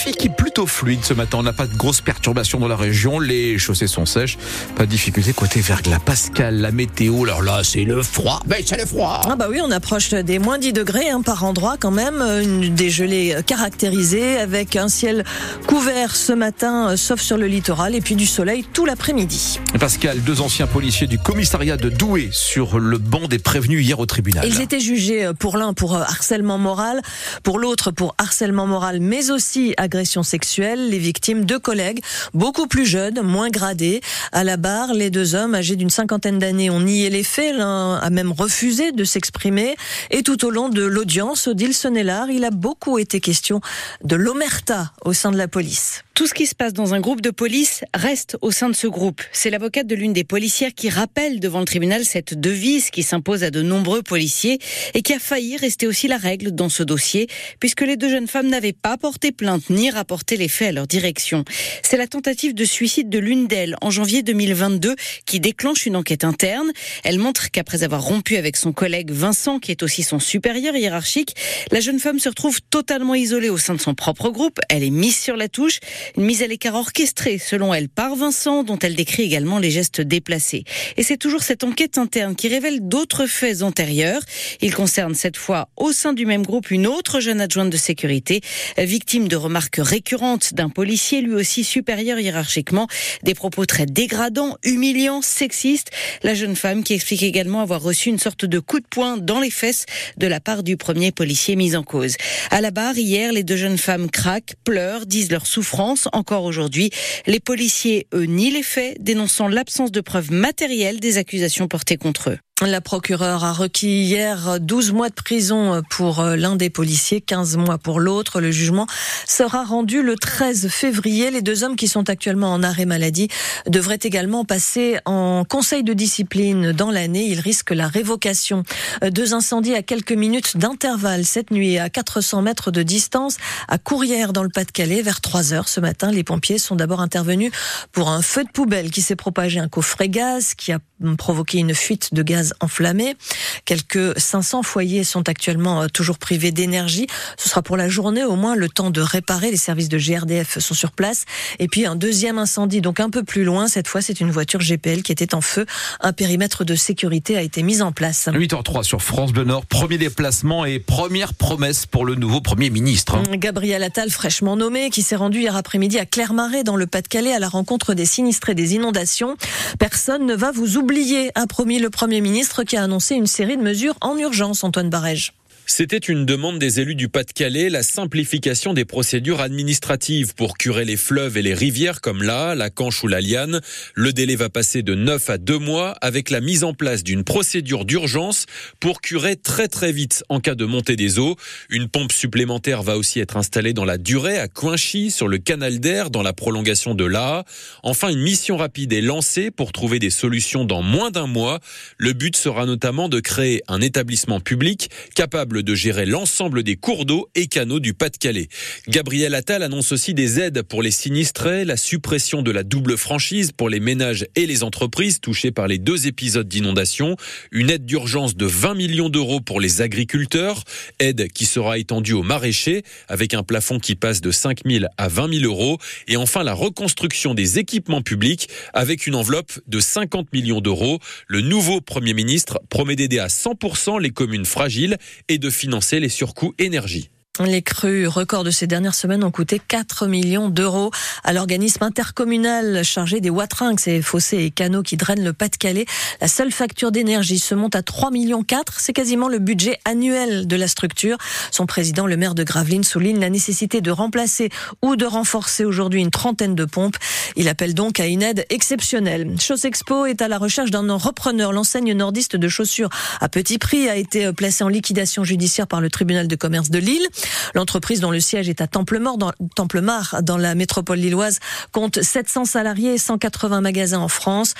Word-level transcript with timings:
trafic 0.00 0.24
est 0.24 0.28
plutôt 0.50 0.66
fluide 0.66 1.04
ce 1.04 1.14
matin. 1.14 1.38
On 1.38 1.44
n'a 1.44 1.52
pas 1.52 1.68
de 1.68 1.76
grosses 1.76 2.00
perturbations 2.00 2.58
dans 2.58 2.66
la 2.66 2.74
région. 2.74 3.20
Les 3.20 3.56
chaussées 3.56 3.86
sont 3.86 4.04
sèches. 4.04 4.36
Pas 4.74 4.84
de 4.84 4.90
difficulté 4.90 5.32
côté 5.32 5.60
Verglas. 5.60 6.00
Pascal, 6.00 6.56
la 6.56 6.72
météo, 6.72 7.22
alors 7.22 7.40
là, 7.40 7.60
c'est 7.62 7.84
le 7.84 8.02
froid. 8.02 8.40
Mais 8.48 8.64
c'est 8.66 8.76
le 8.76 8.84
froid. 8.84 9.20
Ah 9.30 9.36
bah 9.36 9.46
oui, 9.48 9.60
on 9.62 9.70
approche 9.70 10.10
des 10.10 10.40
moins 10.40 10.58
10 10.58 10.72
degrés 10.72 11.08
hein, 11.08 11.22
par 11.22 11.44
endroit 11.44 11.76
quand 11.78 11.92
même. 11.92 12.20
Une, 12.20 12.74
des 12.74 12.90
gelées 12.90 13.36
caractérisées 13.46 14.38
avec 14.38 14.74
un 14.74 14.88
ciel 14.88 15.24
couvert 15.68 16.16
ce 16.16 16.32
matin, 16.32 16.90
euh, 16.90 16.96
sauf 16.96 17.20
sur 17.20 17.36
le 17.36 17.46
littoral, 17.46 17.94
et 17.94 18.00
puis 18.00 18.16
du 18.16 18.26
soleil 18.26 18.64
tout 18.72 18.86
l'après-midi. 18.86 19.60
Pascal, 19.78 20.20
deux 20.20 20.40
anciens 20.40 20.66
policiers 20.66 21.06
du 21.06 21.20
commissariat 21.20 21.76
de 21.76 21.90
Douai 21.90 22.28
sur 22.32 22.80
le 22.80 22.98
banc 22.98 23.28
des 23.28 23.38
prévenus 23.38 23.84
hier 23.86 24.00
au 24.00 24.06
tribunal. 24.06 24.44
Ils 24.48 24.60
étaient 24.60 24.80
jugés 24.80 25.26
euh, 25.26 25.32
pour 25.32 25.58
l'un 25.58 25.74
pour 25.74 25.94
euh, 25.94 26.00
harcèlement 26.00 26.58
moral, 26.58 27.02
pour 27.44 27.60
l'autre 27.60 27.92
pour 27.92 28.16
harcèlement 28.18 28.66
moral, 28.66 28.98
mais 28.98 29.30
aussi 29.30 29.74
agression 29.76 30.24
sexuelle. 30.24 30.39
Les 30.58 30.98
victimes, 30.98 31.44
deux 31.44 31.58
collègues, 31.58 32.00
beaucoup 32.34 32.66
plus 32.66 32.86
jeunes, 32.86 33.22
moins 33.22 33.50
gradés. 33.50 34.00
À 34.32 34.44
la 34.44 34.56
barre, 34.56 34.94
les 34.94 35.10
deux 35.10 35.34
hommes 35.34 35.54
âgés 35.54 35.76
d'une 35.76 35.90
cinquantaine 35.90 36.38
d'années 36.38 36.70
ont 36.70 36.80
nié 36.80 37.10
les 37.10 37.24
faits. 37.24 37.54
L'un 37.56 37.96
a 37.96 38.10
même 38.10 38.32
refusé 38.32 38.92
de 38.92 39.04
s'exprimer. 39.04 39.76
Et 40.10 40.22
tout 40.22 40.44
au 40.44 40.50
long 40.50 40.68
de 40.68 40.82
l'audience, 40.82 41.46
Odile 41.46 41.74
Sonnellard, 41.74 42.30
il 42.30 42.44
a 42.44 42.50
beaucoup 42.50 42.98
été 42.98 43.20
question 43.20 43.60
de 44.04 44.16
l'omerta 44.16 44.92
au 45.04 45.12
sein 45.12 45.30
de 45.30 45.36
la 45.38 45.48
police. 45.48 46.04
Tout 46.20 46.26
ce 46.26 46.34
qui 46.34 46.44
se 46.44 46.54
passe 46.54 46.74
dans 46.74 46.92
un 46.92 47.00
groupe 47.00 47.22
de 47.22 47.30
police 47.30 47.82
reste 47.94 48.36
au 48.42 48.50
sein 48.50 48.68
de 48.68 48.74
ce 48.74 48.86
groupe. 48.86 49.22
C'est 49.32 49.48
l'avocate 49.48 49.86
de 49.86 49.94
l'une 49.94 50.12
des 50.12 50.22
policières 50.22 50.74
qui 50.74 50.90
rappelle 50.90 51.40
devant 51.40 51.60
le 51.60 51.64
tribunal 51.64 52.04
cette 52.04 52.38
devise 52.38 52.90
qui 52.90 53.02
s'impose 53.02 53.42
à 53.42 53.50
de 53.50 53.62
nombreux 53.62 54.02
policiers 54.02 54.58
et 54.92 55.00
qui 55.00 55.14
a 55.14 55.18
failli 55.18 55.56
rester 55.56 55.86
aussi 55.86 56.08
la 56.08 56.18
règle 56.18 56.50
dans 56.50 56.68
ce 56.68 56.82
dossier 56.82 57.26
puisque 57.58 57.80
les 57.80 57.96
deux 57.96 58.10
jeunes 58.10 58.26
femmes 58.26 58.48
n'avaient 58.48 58.74
pas 58.74 58.98
porté 58.98 59.32
plainte 59.32 59.70
ni 59.70 59.88
rapporté 59.90 60.36
les 60.36 60.48
faits 60.48 60.68
à 60.68 60.72
leur 60.72 60.86
direction. 60.86 61.42
C'est 61.82 61.96
la 61.96 62.06
tentative 62.06 62.52
de 62.52 62.66
suicide 62.66 63.08
de 63.08 63.18
l'une 63.18 63.46
d'elles 63.46 63.76
en 63.80 63.88
janvier 63.88 64.22
2022 64.22 64.96
qui 65.24 65.40
déclenche 65.40 65.86
une 65.86 65.96
enquête 65.96 66.24
interne. 66.24 66.70
Elle 67.02 67.18
montre 67.18 67.50
qu'après 67.50 67.82
avoir 67.82 68.02
rompu 68.02 68.36
avec 68.36 68.58
son 68.58 68.74
collègue 68.74 69.10
Vincent, 69.10 69.58
qui 69.58 69.70
est 69.70 69.82
aussi 69.82 70.02
son 70.02 70.18
supérieur 70.18 70.76
hiérarchique, 70.76 71.34
la 71.72 71.80
jeune 71.80 71.98
femme 71.98 72.18
se 72.18 72.28
retrouve 72.28 72.60
totalement 72.68 73.14
isolée 73.14 73.48
au 73.48 73.56
sein 73.56 73.72
de 73.72 73.80
son 73.80 73.94
propre 73.94 74.28
groupe. 74.28 74.60
Elle 74.68 74.84
est 74.84 74.90
mise 74.90 75.18
sur 75.18 75.34
la 75.34 75.48
touche 75.48 75.80
une 76.16 76.24
mise 76.24 76.42
à 76.42 76.46
l'écart 76.46 76.74
orchestrée, 76.74 77.38
selon 77.38 77.72
elle, 77.74 77.88
par 77.88 78.16
Vincent, 78.16 78.62
dont 78.64 78.78
elle 78.78 78.94
décrit 78.94 79.22
également 79.22 79.58
les 79.58 79.70
gestes 79.70 80.00
déplacés. 80.00 80.64
Et 80.96 81.02
c'est 81.02 81.16
toujours 81.16 81.42
cette 81.42 81.64
enquête 81.64 81.98
interne 81.98 82.36
qui 82.36 82.48
révèle 82.48 82.80
d'autres 82.88 83.26
faits 83.26 83.62
antérieurs. 83.62 84.22
Il 84.60 84.74
concerne 84.74 85.14
cette 85.14 85.36
fois, 85.36 85.68
au 85.76 85.92
sein 85.92 86.12
du 86.12 86.26
même 86.26 86.44
groupe, 86.44 86.70
une 86.70 86.86
autre 86.86 87.20
jeune 87.20 87.40
adjointe 87.40 87.70
de 87.70 87.76
sécurité, 87.76 88.40
victime 88.78 89.28
de 89.28 89.36
remarques 89.36 89.78
récurrentes 89.78 90.54
d'un 90.54 90.68
policier, 90.68 91.20
lui 91.20 91.34
aussi 91.34 91.64
supérieur 91.64 92.18
hiérarchiquement, 92.18 92.86
des 93.22 93.34
propos 93.34 93.66
très 93.66 93.86
dégradants, 93.86 94.56
humiliants, 94.64 95.22
sexistes. 95.22 95.90
La 96.22 96.34
jeune 96.34 96.56
femme 96.56 96.82
qui 96.84 96.94
explique 96.94 97.22
également 97.22 97.60
avoir 97.60 97.82
reçu 97.82 98.08
une 98.08 98.18
sorte 98.18 98.44
de 98.44 98.58
coup 98.58 98.80
de 98.80 98.86
poing 98.86 99.16
dans 99.16 99.40
les 99.40 99.50
fesses 99.50 99.86
de 100.16 100.26
la 100.26 100.40
part 100.40 100.62
du 100.62 100.76
premier 100.76 101.12
policier 101.12 101.56
mis 101.56 101.76
en 101.76 101.82
cause. 101.82 102.16
À 102.50 102.60
la 102.60 102.70
barre, 102.70 102.98
hier, 102.98 103.32
les 103.32 103.42
deux 103.42 103.56
jeunes 103.56 103.78
femmes 103.78 104.10
craquent, 104.10 104.54
pleurent, 104.64 105.06
disent 105.06 105.30
leur 105.30 105.46
souffrance 105.46 105.99
encore 106.12 106.44
aujourd'hui. 106.44 106.90
Les 107.26 107.40
policiers, 107.40 108.06
eux, 108.14 108.24
nient 108.24 108.50
les 108.50 108.62
faits, 108.62 109.02
dénonçant 109.02 109.48
l'absence 109.48 109.92
de 109.92 110.00
preuves 110.00 110.32
matérielles 110.32 111.00
des 111.00 111.18
accusations 111.18 111.68
portées 111.68 111.96
contre 111.96 112.30
eux. 112.30 112.38
La 112.66 112.82
procureure 112.82 113.42
a 113.42 113.54
requis 113.54 114.02
hier 114.02 114.60
12 114.60 114.92
mois 114.92 115.08
de 115.08 115.14
prison 115.14 115.82
pour 115.88 116.22
l'un 116.22 116.56
des 116.56 116.68
policiers, 116.68 117.22
15 117.22 117.56
mois 117.56 117.78
pour 117.78 118.00
l'autre. 118.00 118.42
Le 118.42 118.50
jugement 118.50 118.86
sera 119.26 119.64
rendu 119.64 120.02
le 120.02 120.14
13 120.16 120.68
février. 120.68 121.30
Les 121.30 121.40
deux 121.40 121.64
hommes 121.64 121.74
qui 121.74 121.88
sont 121.88 122.10
actuellement 122.10 122.52
en 122.52 122.62
arrêt 122.62 122.84
maladie 122.84 123.28
devraient 123.66 123.98
également 124.02 124.44
passer 124.44 124.98
en 125.06 125.44
conseil 125.48 125.84
de 125.84 125.94
discipline 125.94 126.72
dans 126.72 126.90
l'année. 126.90 127.24
Ils 127.28 127.40
risquent 127.40 127.70
la 127.70 127.88
révocation. 127.88 128.62
Deux 129.10 129.32
incendies 129.32 129.74
à 129.74 129.82
quelques 129.82 130.12
minutes 130.12 130.58
d'intervalle 130.58 131.24
cette 131.24 131.52
nuit 131.52 131.78
à 131.78 131.88
400 131.88 132.42
mètres 132.42 132.70
de 132.70 132.82
distance 132.82 133.38
à 133.68 133.78
Courrières 133.78 134.34
dans 134.34 134.42
le 134.42 134.50
Pas-de-Calais 134.50 135.00
vers 135.00 135.22
3 135.22 135.54
heures 135.54 135.68
ce 135.68 135.80
matin. 135.80 136.10
Les 136.10 136.24
pompiers 136.24 136.58
sont 136.58 136.76
d'abord 136.76 137.00
intervenus 137.00 137.52
pour 137.92 138.10
un 138.10 138.20
feu 138.20 138.44
de 138.44 138.50
poubelle 138.50 138.90
qui 138.90 139.00
s'est 139.00 139.16
propagé 139.16 139.60
un 139.60 139.68
coffret 139.68 140.10
gaz 140.10 140.52
qui 140.54 140.72
a 140.72 140.78
provoqué 141.16 141.58
une 141.58 141.74
fuite 141.74 142.12
de 142.12 142.22
gaz 142.22 142.49
enflammé. 142.60 143.16
Quelques 143.64 144.18
500 144.18 144.62
foyers 144.62 145.04
sont 145.04 145.28
actuellement 145.28 145.82
euh, 145.82 145.86
toujours 145.88 146.18
privés 146.18 146.52
d'énergie. 146.52 147.06
Ce 147.36 147.48
sera 147.48 147.62
pour 147.62 147.76
la 147.76 147.88
journée 147.88 148.24
au 148.24 148.36
moins 148.36 148.56
le 148.56 148.68
temps 148.68 148.90
de 148.90 149.00
réparer. 149.00 149.50
Les 149.50 149.56
services 149.56 149.88
de 149.88 149.98
GRDF 149.98 150.58
sont 150.58 150.74
sur 150.74 150.92
place. 150.92 151.24
Et 151.58 151.68
puis 151.68 151.86
un 151.86 151.96
deuxième 151.96 152.38
incendie, 152.38 152.80
donc 152.80 153.00
un 153.00 153.10
peu 153.10 153.22
plus 153.22 153.44
loin. 153.44 153.68
Cette 153.68 153.88
fois, 153.88 154.00
c'est 154.00 154.20
une 154.20 154.30
voiture 154.30 154.60
GPL 154.60 155.02
qui 155.02 155.12
était 155.12 155.34
en 155.34 155.40
feu. 155.40 155.66
Un 156.00 156.12
périmètre 156.12 156.64
de 156.64 156.74
sécurité 156.74 157.36
a 157.36 157.42
été 157.42 157.62
mis 157.62 157.82
en 157.82 157.92
place. 157.92 158.28
8h03 158.28 158.82
sur 158.82 159.02
France 159.02 159.32
Bleu 159.32 159.44
Nord. 159.44 159.66
Premier 159.66 159.98
déplacement 159.98 160.64
et 160.64 160.78
première 160.78 161.34
promesse 161.34 161.86
pour 161.86 162.04
le 162.04 162.14
nouveau 162.14 162.40
Premier 162.40 162.70
ministre. 162.70 163.16
Hein. 163.16 163.22
Gabriel 163.36 163.82
Attal, 163.82 164.10
fraîchement 164.10 164.56
nommé, 164.56 164.90
qui 164.90 165.02
s'est 165.02 165.16
rendu 165.16 165.40
hier 165.40 165.56
après-midi 165.56 165.98
à 165.98 166.06
Clermarais 166.06 166.64
dans 166.64 166.76
le 166.76 166.86
Pas-de-Calais 166.86 167.32
à 167.32 167.38
la 167.38 167.48
rencontre 167.48 167.94
des 167.94 168.06
sinistrés 168.06 168.54
des 168.54 168.74
inondations. 168.74 169.36
Personne 169.78 170.26
ne 170.26 170.34
va 170.34 170.50
vous 170.50 170.76
oublier, 170.76 171.30
a 171.34 171.46
promis 171.46 171.78
le 171.78 171.90
Premier 171.90 172.20
ministre 172.20 172.39
qui 172.64 172.76
a 172.76 172.82
annoncé 172.82 173.14
une 173.14 173.26
série 173.26 173.56
de 173.56 173.62
mesures 173.62 173.96
en 174.00 174.16
urgence, 174.18 174.64
Antoine 174.64 174.90
Barège. 174.90 175.39
C'était 175.72 175.98
une 175.98 176.26
demande 176.26 176.58
des 176.58 176.80
élus 176.80 176.96
du 176.96 177.08
Pas-de-Calais, 177.08 177.70
la 177.70 177.84
simplification 177.84 178.74
des 178.74 178.84
procédures 178.84 179.40
administratives 179.40 180.34
pour 180.34 180.58
curer 180.58 180.84
les 180.84 180.96
fleuves 180.96 181.36
et 181.36 181.42
les 181.42 181.54
rivières 181.54 182.00
comme 182.00 182.24
là, 182.24 182.56
la 182.56 182.70
Canche 182.70 183.04
ou 183.04 183.06
la 183.06 183.20
Liane. 183.20 183.60
Le 183.94 184.12
délai 184.12 184.34
va 184.34 184.48
passer 184.48 184.82
de 184.82 184.96
9 184.96 185.30
à 185.30 185.38
2 185.38 185.58
mois 185.58 185.92
avec 186.00 186.30
la 186.30 186.40
mise 186.40 186.64
en 186.64 186.74
place 186.74 187.04
d'une 187.04 187.22
procédure 187.22 187.84
d'urgence 187.84 188.46
pour 188.80 189.00
curer 189.00 189.36
très 189.36 189.68
très 189.68 189.92
vite 189.92 190.24
en 190.28 190.40
cas 190.40 190.56
de 190.56 190.64
montée 190.64 190.96
des 190.96 191.20
eaux. 191.20 191.36
Une 191.68 191.88
pompe 191.88 192.10
supplémentaire 192.10 192.82
va 192.82 192.98
aussi 192.98 193.20
être 193.20 193.36
installée 193.36 193.72
dans 193.72 193.84
la 193.84 193.96
durée 193.96 194.38
à 194.38 194.48
Coinchy 194.48 195.12
sur 195.12 195.28
le 195.28 195.38
canal 195.38 195.78
d'air 195.78 196.10
dans 196.10 196.22
la 196.22 196.32
prolongation 196.32 196.96
de 196.96 197.04
l'A. 197.04 197.44
Enfin, 197.84 198.08
une 198.08 198.22
mission 198.22 198.56
rapide 198.56 198.92
est 198.92 199.00
lancée 199.00 199.52
pour 199.52 199.70
trouver 199.70 200.00
des 200.00 200.10
solutions 200.10 200.64
dans 200.64 200.82
moins 200.82 201.12
d'un 201.12 201.28
mois. 201.28 201.60
Le 201.96 202.12
but 202.12 202.34
sera 202.34 202.66
notamment 202.66 203.08
de 203.08 203.20
créer 203.20 203.62
un 203.68 203.80
établissement 203.80 204.40
public 204.40 204.90
capable 205.14 205.59
de 205.62 205.74
gérer 205.74 206.06
l'ensemble 206.06 206.62
des 206.62 206.76
cours 206.76 207.04
d'eau 207.04 207.28
et 207.34 207.46
canaux 207.46 207.80
du 207.80 207.94
Pas-de-Calais. 207.94 208.48
Gabriel 208.88 209.34
Attal 209.34 209.62
annonce 209.62 209.92
aussi 209.92 210.14
des 210.14 210.40
aides 210.40 210.62
pour 210.62 210.82
les 210.82 210.90
sinistrés, 210.90 211.64
la 211.64 211.76
suppression 211.76 212.42
de 212.42 212.50
la 212.50 212.62
double 212.62 212.96
franchise 212.96 213.52
pour 213.52 213.68
les 213.68 213.80
ménages 213.80 214.26
et 214.36 214.46
les 214.46 214.62
entreprises 214.62 215.20
touchés 215.20 215.50
par 215.50 215.68
les 215.68 215.78
deux 215.78 216.06
épisodes 216.06 216.48
d'inondation, 216.48 217.16
une 217.52 217.70
aide 217.70 217.84
d'urgence 217.84 218.36
de 218.36 218.46
20 218.46 218.74
millions 218.74 219.08
d'euros 219.08 219.40
pour 219.40 219.60
les 219.60 219.82
agriculteurs, 219.82 220.64
aide 220.98 221.28
qui 221.32 221.46
sera 221.46 221.78
étendue 221.78 222.12
aux 222.12 222.22
maraîchers 222.22 222.82
avec 223.08 223.34
un 223.34 223.42
plafond 223.42 223.78
qui 223.78 223.94
passe 223.94 224.20
de 224.20 224.30
5 224.30 224.60
000 224.66 224.84
à 224.96 225.08
20 225.08 225.40
000 225.40 225.44
euros 225.44 225.78
et 226.08 226.16
enfin 226.16 226.42
la 226.42 226.54
reconstruction 226.54 227.34
des 227.34 227.58
équipements 227.58 228.02
publics 228.02 228.48
avec 228.72 229.06
une 229.06 229.14
enveloppe 229.14 229.52
de 229.66 229.80
50 229.80 230.32
millions 230.32 230.60
d'euros. 230.60 230.98
Le 231.26 231.40
nouveau 231.40 231.80
Premier 231.80 232.14
ministre 232.14 232.60
promet 232.68 232.96
d'aider 232.96 233.18
à 233.18 233.26
100% 233.26 234.00
les 234.00 234.10
communes 234.10 234.44
fragiles 234.44 234.96
et 235.28 235.38
de 235.38 235.49
financer 235.50 236.00
les 236.00 236.08
surcoûts 236.08 236.54
énergie. 236.58 237.10
Les 237.46 237.62
crues 237.62 238.06
records 238.06 238.44
de 238.44 238.50
ces 238.50 238.66
dernières 238.66 238.94
semaines 238.94 239.24
ont 239.24 239.30
coûté 239.30 239.62
4 239.66 240.06
millions 240.06 240.50
d'euros 240.50 240.90
à 241.24 241.32
l'organisme 241.32 241.82
intercommunal 241.82 242.84
chargé 242.84 243.20
des 243.20 243.30
Watrinques, 243.30 243.80
ces 243.80 244.02
fossés 244.02 244.38
et 244.44 244.50
canaux 244.50 244.82
qui 244.82 244.98
drainent 244.98 245.24
le 245.24 245.32
Pas-de-Calais. 245.32 245.86
La 246.20 246.28
seule 246.28 246.52
facture 246.52 246.92
d'énergie 246.92 247.38
se 247.38 247.54
monte 247.54 247.76
à 247.76 247.82
3 247.82 248.10
millions 248.10 248.42
4. 248.42 248.78
C'est 248.78 248.92
quasiment 248.92 249.28
le 249.28 249.38
budget 249.38 249.78
annuel 249.86 250.46
de 250.46 250.56
la 250.56 250.68
structure. 250.68 251.16
Son 251.50 251.64
président, 251.64 252.06
le 252.06 252.18
maire 252.18 252.34
de 252.34 252.44
Gravelines, 252.44 252.84
souligne 252.84 253.18
la 253.18 253.30
nécessité 253.30 253.80
de 253.80 253.90
remplacer 253.90 254.50
ou 254.82 254.96
de 254.96 255.06
renforcer 255.06 255.64
aujourd'hui 255.64 256.02
une 256.02 256.10
trentaine 256.10 256.54
de 256.54 256.66
pompes. 256.66 256.96
Il 257.36 257.48
appelle 257.48 257.72
donc 257.72 258.00
à 258.00 258.06
une 258.06 258.22
aide 258.22 258.44
exceptionnelle. 258.50 259.36
Expo 259.64 260.04
est 260.04 260.20
à 260.20 260.28
la 260.28 260.36
recherche 260.36 260.70
d'un 260.70 260.92
repreneur. 260.94 261.52
L'enseigne 261.52 261.94
nordiste 261.94 262.36
de 262.36 262.48
chaussures 262.48 262.90
à 263.20 263.30
petit 263.30 263.56
prix 263.56 263.88
a 263.88 263.96
été 263.96 264.30
placée 264.32 264.64
en 264.64 264.68
liquidation 264.68 265.24
judiciaire 265.24 265.66
par 265.66 265.80
le 265.80 265.88
tribunal 265.88 266.28
de 266.28 266.36
commerce 266.36 266.70
de 266.70 266.78
Lille. 266.78 267.06
L'entreprise 267.54 268.00
dont 268.00 268.10
le 268.10 268.20
siège 268.20 268.48
est 268.48 268.60
à 268.60 268.66
Templemort, 268.66 269.18
dans, 269.18 269.32
Templemar, 269.54 270.22
dans 270.22 270.36
la 270.36 270.54
métropole 270.54 270.98
lilloise, 270.98 271.40
compte 271.72 272.02
700 272.02 272.44
salariés 272.44 272.94
et 272.94 272.98
180 272.98 273.60
magasins 273.60 273.98
en 273.98 274.08
France. 274.08 274.54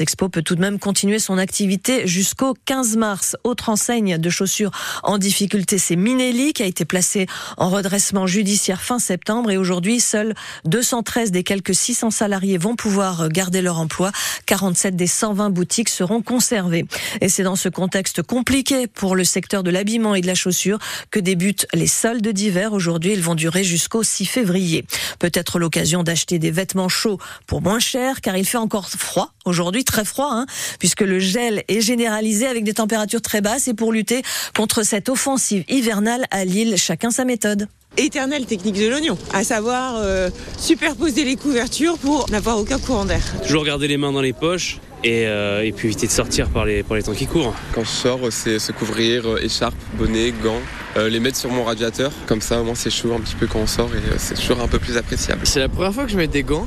Expo 0.00 0.28
peut 0.28 0.42
tout 0.42 0.54
de 0.54 0.60
même 0.60 0.78
continuer 0.78 1.18
son 1.18 1.38
activité 1.38 2.06
jusqu'au 2.06 2.54
15 2.64 2.96
mars. 2.96 3.36
Autre 3.44 3.68
enseigne 3.68 4.18
de 4.18 4.30
chaussures 4.30 4.70
en 5.02 5.18
difficulté, 5.18 5.78
c'est 5.78 5.96
Minelli 5.96 6.52
qui 6.52 6.62
a 6.62 6.66
été 6.66 6.84
placé 6.84 7.26
en 7.56 7.68
redressement 7.68 8.26
judiciaire 8.26 8.80
fin 8.80 8.98
septembre 8.98 9.50
et 9.50 9.56
aujourd'hui, 9.56 10.00
seuls 10.00 10.34
213 10.66 11.30
des 11.30 11.42
quelques 11.42 11.74
600 11.74 12.10
salariés 12.10 12.58
vont 12.58 12.76
pouvoir 12.76 13.28
garder 13.28 13.62
leur 13.62 13.78
emploi. 13.78 14.12
47 14.46 14.96
des 14.96 15.06
120 15.06 15.50
boutiques 15.50 15.88
seront 15.88 16.22
conservées. 16.22 16.86
Et 17.20 17.28
c'est 17.28 17.42
dans 17.42 17.56
ce 17.56 17.68
contexte 17.68 18.22
compliqué 18.22 18.86
pour 18.86 19.16
le 19.16 19.24
secteur 19.24 19.62
de 19.62 19.70
l'habillement 19.70 20.14
et 20.14 20.20
de 20.20 20.26
la 20.26 20.34
chaussure 20.34 20.78
que 21.10 21.20
débutent 21.20 21.66
les 21.74 21.86
soldes 22.08 22.28
d'hiver 22.28 22.72
aujourd'hui. 22.72 23.12
Ils 23.12 23.20
vont 23.20 23.34
durer 23.34 23.64
jusqu'au 23.64 24.02
6 24.02 24.24
février. 24.24 24.86
Peut-être 25.18 25.58
l'occasion 25.58 26.02
d'acheter 26.02 26.38
des 26.38 26.50
vêtements 26.50 26.88
chauds 26.88 27.18
pour 27.46 27.60
moins 27.60 27.80
cher, 27.80 28.22
car 28.22 28.34
il 28.34 28.46
fait 28.46 28.56
encore 28.56 28.88
froid 28.88 29.34
aujourd'hui, 29.44 29.84
très 29.84 30.06
froid, 30.06 30.30
hein, 30.32 30.46
puisque 30.78 31.02
le 31.02 31.18
gel 31.18 31.64
est 31.68 31.82
généralisé 31.82 32.46
avec 32.46 32.64
des 32.64 32.72
températures 32.72 33.20
très 33.20 33.42
basses. 33.42 33.68
Et 33.68 33.74
pour 33.74 33.92
lutter 33.92 34.22
contre 34.56 34.84
cette 34.84 35.10
offensive 35.10 35.64
hivernale 35.68 36.24
à 36.30 36.46
Lille, 36.46 36.78
chacun 36.78 37.10
sa 37.10 37.26
méthode 37.26 37.68
éternelle 37.98 38.46
technique 38.46 38.76
de 38.76 38.88
l'oignon, 38.88 39.18
à 39.34 39.44
savoir 39.44 39.96
euh, 39.96 40.30
superposer 40.56 41.24
les 41.24 41.36
couvertures 41.36 41.98
pour 41.98 42.30
n'avoir 42.30 42.58
aucun 42.58 42.78
courant 42.78 43.04
d'air. 43.04 43.22
Toujours 43.46 43.64
garder 43.64 43.88
les 43.88 43.98
mains 43.98 44.12
dans 44.12 44.22
les 44.22 44.32
poches 44.32 44.78
et, 45.04 45.26
euh, 45.26 45.64
et, 45.64 45.72
puis 45.72 45.88
éviter 45.88 46.06
de 46.06 46.12
sortir 46.12 46.48
par 46.48 46.64
les, 46.64 46.82
par 46.82 46.96
les 46.96 47.02
temps 47.02 47.12
qui 47.12 47.26
courent. 47.26 47.54
Quand 47.74 47.84
je 47.84 47.88
sors, 47.88 48.20
c'est 48.30 48.58
se 48.58 48.72
couvrir, 48.72 49.26
euh, 49.26 49.42
écharpe, 49.42 49.74
bonnet, 49.94 50.32
gants, 50.42 50.60
euh, 50.96 51.08
les 51.08 51.20
mettre 51.20 51.36
sur 51.36 51.50
mon 51.50 51.64
radiateur. 51.64 52.12
Comme 52.26 52.40
ça, 52.40 52.60
au 52.60 52.64
moins 52.64 52.74
c'est 52.74 52.90
chaud 52.90 53.14
un 53.14 53.20
petit 53.20 53.36
peu 53.36 53.46
quand 53.46 53.60
on 53.60 53.66
sort 53.66 53.90
et 53.94 54.18
c'est 54.18 54.34
toujours 54.34 54.60
un 54.60 54.68
peu 54.68 54.78
plus 54.78 54.96
appréciable. 54.96 55.42
C'est 55.44 55.60
la 55.60 55.68
première 55.68 55.92
fois 55.92 56.04
que 56.04 56.10
je 56.10 56.16
mets 56.16 56.26
des 56.26 56.42
gants. 56.42 56.66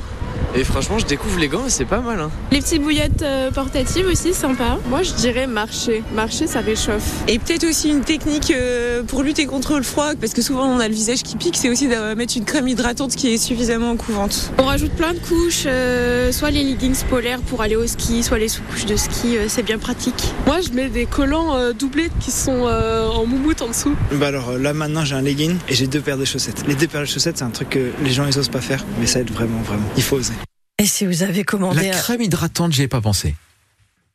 Et 0.54 0.64
franchement, 0.64 0.98
je 0.98 1.06
découvre 1.06 1.38
les 1.38 1.48
gants 1.48 1.66
et 1.66 1.70
c'est 1.70 1.84
pas 1.84 2.00
mal. 2.00 2.20
Hein. 2.20 2.30
Les 2.50 2.60
petites 2.60 2.82
bouillettes 2.82 3.22
euh, 3.22 3.50
portatives 3.50 4.06
aussi, 4.06 4.34
sympa. 4.34 4.78
Moi, 4.88 5.02
je 5.02 5.12
dirais 5.14 5.46
marcher. 5.46 6.02
Marcher, 6.14 6.46
ça 6.46 6.60
réchauffe. 6.60 7.22
Et 7.28 7.38
peut-être 7.38 7.64
aussi 7.64 7.88
une 7.90 8.02
technique 8.02 8.50
euh, 8.50 9.02
pour 9.02 9.22
lutter 9.22 9.46
contre 9.46 9.76
le 9.76 9.82
froid, 9.82 10.12
parce 10.20 10.34
que 10.34 10.42
souvent 10.42 10.66
on 10.66 10.78
a 10.78 10.88
le 10.88 10.94
visage 10.94 11.22
qui 11.22 11.36
pique, 11.36 11.56
c'est 11.56 11.70
aussi 11.70 11.88
de 11.88 12.14
mettre 12.14 12.36
une 12.36 12.44
crème 12.44 12.68
hydratante 12.68 13.14
qui 13.16 13.32
est 13.32 13.38
suffisamment 13.38 13.96
couvrante. 13.96 14.52
On 14.58 14.64
rajoute 14.64 14.92
plein 14.92 15.14
de 15.14 15.18
couches, 15.18 15.64
euh, 15.66 16.32
soit 16.32 16.50
les 16.50 16.64
leggings 16.64 17.02
polaires 17.08 17.40
pour 17.40 17.62
aller 17.62 17.76
au 17.76 17.86
ski, 17.86 18.22
soit 18.22 18.38
les 18.38 18.48
sous-couches 18.48 18.86
de 18.86 18.96
ski, 18.96 19.36
euh, 19.36 19.46
c'est 19.48 19.62
bien 19.62 19.78
pratique. 19.78 20.34
Moi, 20.46 20.60
je 20.60 20.70
mets 20.70 20.88
des 20.88 21.06
collants 21.06 21.56
euh, 21.56 21.72
doublés 21.72 22.10
qui 22.20 22.30
sont 22.30 22.66
euh, 22.66 23.08
en 23.08 23.26
moumoute 23.26 23.62
en 23.62 23.68
dessous. 23.68 23.94
Bah 24.12 24.28
alors 24.28 24.58
là, 24.58 24.72
maintenant, 24.72 25.04
j'ai 25.04 25.14
un 25.14 25.22
legging 25.22 25.56
et 25.68 25.74
j'ai 25.74 25.86
deux 25.86 26.00
paires 26.00 26.18
de 26.18 26.24
chaussettes. 26.24 26.64
Les 26.66 26.74
deux 26.74 26.86
paires 26.86 27.02
de 27.02 27.06
chaussettes, 27.06 27.38
c'est 27.38 27.44
un 27.44 27.50
truc 27.50 27.70
que 27.70 27.90
les 28.02 28.10
gens 28.10 28.26
ils 28.26 28.38
osent 28.38 28.48
pas 28.48 28.60
faire, 28.60 28.84
mais 29.00 29.06
ça 29.06 29.20
aide 29.20 29.30
vraiment, 29.30 29.60
vraiment. 29.62 29.86
Il 29.96 30.02
faut 30.02 30.16
oser. 30.16 30.34
Et 30.78 30.86
si 30.86 31.06
vous 31.06 31.22
avez 31.22 31.44
commandé. 31.44 31.88
La 31.88 31.96
crème 31.96 32.22
hydratante, 32.22 32.72
j'y 32.72 32.82
ai 32.82 32.88
pas 32.88 33.00
pensé. 33.00 33.34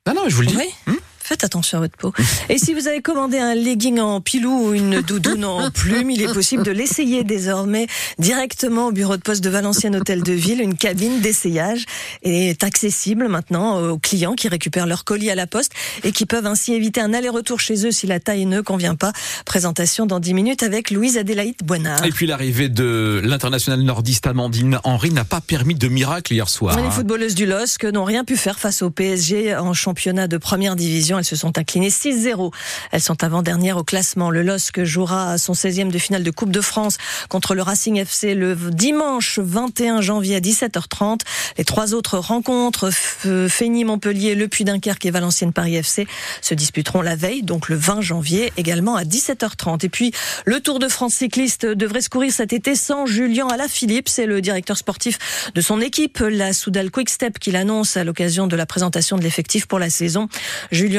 Non, 0.05 0.13
non, 0.13 0.29
je 0.29 0.35
vous 0.35 0.41
le 0.41 0.47
dis. 0.47 0.57
Oui. 0.57 0.69
Hum 0.87 0.96
Faites 1.27 1.43
attention 1.43 1.79
à 1.79 1.81
votre 1.81 1.97
peau. 1.97 2.13
Et 2.47 2.57
si 2.57 2.73
vous 2.73 2.87
avez 2.87 3.01
commandé 3.01 3.37
un 3.37 3.53
legging 3.53 3.99
en 3.99 4.21
pilou 4.21 4.69
ou 4.69 4.73
une 4.73 5.01
doudoune 5.01 5.43
en 5.43 5.69
plume, 5.71 6.09
il 6.09 6.21
est 6.21 6.33
possible 6.33 6.63
de 6.63 6.71
l'essayer 6.71 7.25
désormais 7.25 7.87
directement 8.17 8.87
au 8.87 8.91
bureau 8.93 9.17
de 9.17 9.21
poste 9.21 9.43
de 9.43 9.49
Valenciennes 9.49 9.97
Hôtel 9.97 10.23
de 10.23 10.31
Ville. 10.31 10.61
Une 10.61 10.77
cabine 10.77 11.19
d'essayage 11.19 11.83
est 12.23 12.63
accessible 12.63 13.27
maintenant 13.27 13.89
aux 13.89 13.97
clients 13.97 14.35
qui 14.35 14.47
récupèrent 14.47 14.87
leur 14.87 15.03
colis 15.03 15.29
à 15.29 15.35
la 15.35 15.47
poste 15.47 15.73
et 16.05 16.13
qui 16.13 16.25
peuvent 16.25 16.45
ainsi 16.45 16.71
éviter 16.71 17.01
un 17.01 17.13
aller-retour 17.13 17.59
chez 17.59 17.85
eux 17.85 17.91
si 17.91 18.07
la 18.07 18.21
taille 18.21 18.45
ne 18.45 18.61
convient 18.61 18.95
pas. 18.95 19.11
Présentation 19.43 20.05
dans 20.05 20.21
10 20.21 20.33
minutes 20.33 20.63
avec 20.63 20.91
Louise 20.91 21.17
Adélaïde 21.17 21.57
Boinard. 21.61 22.05
Et 22.05 22.11
puis 22.11 22.25
l'arrivée 22.25 22.69
de 22.69 23.19
l'international 23.21 23.81
nordiste 23.81 24.27
Amandine 24.27 24.79
Henry 24.85 25.11
n'a 25.11 25.25
pas 25.25 25.41
permis 25.41 25.75
de 25.75 25.89
miracle 25.89 26.31
hier 26.31 26.47
soir. 26.47 26.81
Les 26.81 26.89
footballeuses 26.89 27.35
du 27.35 27.45
LOSC 27.45 27.83
n'ont 27.83 28.05
rien 28.05 28.23
pu 28.23 28.37
faire 28.37 28.59
face 28.59 28.81
au 28.81 28.91
PSG 28.91 29.57
en 29.57 29.73
championnat 29.73 30.29
de 30.29 30.37
première 30.37 30.77
division. 30.77 31.16
Elles 31.19 31.25
se 31.25 31.35
sont 31.35 31.57
inclinées 31.57 31.89
6-0. 31.89 32.51
Elles 32.91 33.01
sont 33.01 33.23
avant-dernières 33.23 33.77
au 33.77 33.83
classement. 33.83 34.29
Le 34.29 34.41
LOSC 34.41 34.83
jouera 34.83 35.37
son 35.37 35.53
16e 35.53 35.91
de 35.91 35.97
finale 35.97 36.23
de 36.23 36.31
Coupe 36.31 36.51
de 36.51 36.61
France 36.61 36.97
contre 37.29 37.55
le 37.55 37.61
Racing 37.61 37.97
FC 37.97 38.33
le 38.33 38.55
dimanche 38.55 39.39
21 39.39 40.01
janvier 40.01 40.35
à 40.35 40.39
17h30. 40.39 41.21
Les 41.57 41.65
trois 41.65 41.93
autres 41.93 42.17
rencontres, 42.17 42.89
Fény-Montpellier, 42.91 44.35
Le 44.35 44.47
Puy-Dunkerque 44.47 45.05
et 45.05 45.11
Valenciennes-Paris 45.11 45.75
FC, 45.75 46.07
se 46.41 46.53
disputeront 46.53 47.01
la 47.01 47.15
veille, 47.15 47.43
donc 47.43 47.69
le 47.69 47.75
20 47.75 48.01
janvier, 48.01 48.51
également 48.57 48.95
à 48.95 49.03
17h30. 49.03 49.85
Et 49.85 49.89
puis, 49.89 50.11
le 50.45 50.59
Tour 50.59 50.79
de 50.79 50.87
France 50.87 51.13
cycliste 51.13 51.65
devrait 51.65 52.01
se 52.01 52.09
courir 52.09 52.31
cet 52.31 52.53
été 52.53 52.75
sans 52.75 53.05
Julien 53.05 53.47
Alaphilippe. 53.47 54.09
C'est 54.09 54.25
le 54.25 54.41
directeur 54.41 54.77
sportif 54.77 55.17
de 55.53 55.61
son 55.61 55.81
équipe, 55.81 56.19
la 56.19 56.53
Soudal 56.53 56.91
Quick-Step, 56.91 57.39
qui 57.39 57.51
l'annonce 57.51 57.97
à 57.97 58.03
l'occasion 58.03 58.47
de 58.47 58.55
la 58.55 58.65
présentation 58.65 59.17
de 59.17 59.23
l'effectif 59.23 59.65
pour 59.65 59.79
la 59.79 59.89
saison. 59.89 60.27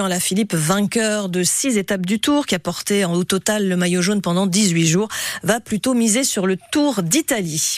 Alaphilippe, 0.09 0.55
vainqueur 0.55 1.29
de 1.29 1.43
six 1.43 1.77
étapes 1.77 2.07
du 2.07 2.19
Tour, 2.19 2.47
qui 2.47 2.55
a 2.55 2.59
porté 2.59 3.05
en 3.05 3.13
au 3.13 3.25
total 3.25 3.69
le 3.69 3.77
maillot 3.77 4.01
jaune 4.01 4.23
pendant 4.23 4.47
18 4.47 4.87
jours, 4.87 5.09
va 5.43 5.61
plutôt 5.61 5.93
miser 5.93 6.25
sur 6.25 6.47
le 6.47 6.57
Tour 6.73 7.03
d'Italie. 7.03 7.77